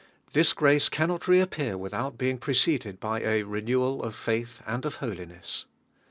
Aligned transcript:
This 0.33 0.53
grace 0.53 0.89
cannot 0.89 1.27
reappear 1.27 1.77
with 1.77 1.93
out 1.93 2.17
being 2.17 2.39
preceded 2.39 2.99
by 2.99 3.21
a 3.21 3.43
renewal 3.43 4.01
of 4.01 4.15
faith 4.15 4.59
and 4.65 4.83
of 4.83 4.95
holiness. 4.95 5.65